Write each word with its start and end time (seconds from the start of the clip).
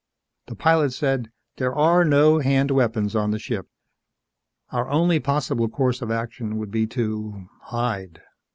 The 0.47 0.55
pilot 0.55 0.93
said: 0.93 1.29
"There 1.57 1.75
are 1.75 2.03
no 2.03 2.39
hand 2.39 2.71
weapons 2.71 3.15
on 3.15 3.29
the 3.29 3.37
ship. 3.37 3.67
Our 4.71 4.89
only 4.89 5.19
possible 5.19 5.69
course 5.69 6.01
of 6.01 6.09
action 6.09 6.57
would 6.57 6.71
be 6.71 6.87
to 6.87 7.47
hide." 7.65 8.19